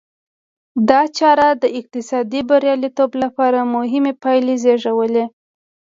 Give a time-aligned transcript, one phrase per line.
[0.89, 5.25] دا چاره د اقتصادي بریالیتوب لپاره مهمې پایلې زېږوي.